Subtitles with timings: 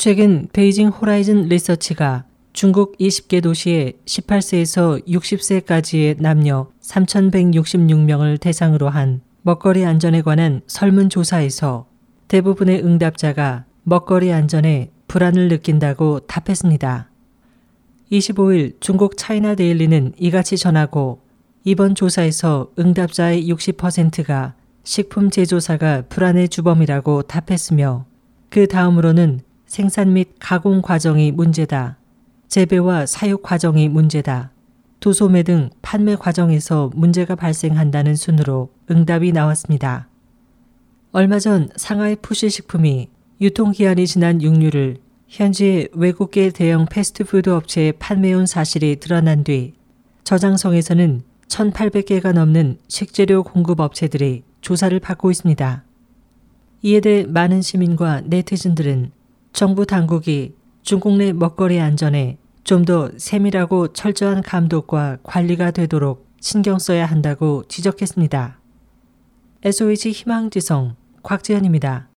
[0.00, 10.22] 최근 베이징 호라이즌 리서치가 중국 20개 도시의 18세에서 60세까지의 남녀 3,166명을 대상으로 한 먹거리 안전에
[10.22, 11.84] 관한 설문조사에서
[12.28, 17.10] 대부분의 응답자가 먹거리 안전에 불안을 느낀다고 답했습니다.
[18.10, 21.20] 25일 중국 차이나 데일리는 이같이 전하고
[21.64, 28.06] 이번 조사에서 응답자의 60%가 식품 제조사가 불안의 주범이라고 답했으며
[28.48, 31.96] 그 다음으로는 생산 및 가공 과정이 문제다.
[32.48, 34.50] 재배와 사육 과정이 문제다.
[34.98, 40.08] 도소매 등 판매 과정에서 문제가 발생한다는 순으로 응답이 나왔습니다.
[41.12, 44.96] 얼마 전 상하이 푸시식품이 유통기한이 지난 육류를
[45.28, 49.74] 현지 외국계 대형 패스트푸드 업체에 판매온 사실이 드러난 뒤
[50.24, 55.84] 저장성에서는 1,800개가 넘는 식재료 공급 업체들이 조사를 받고 있습니다.
[56.82, 59.12] 이에 대해 많은 시민과 네티즌들은
[59.52, 67.06] 정부 당국이 중국 내 먹거리 안전에 좀 더 세밀하고 철저한 감독과 관리가 되도록 신경 써야
[67.06, 68.60] 한다고 지적했습니다.
[69.62, 72.09] SOH 희망지성 곽지연입니다.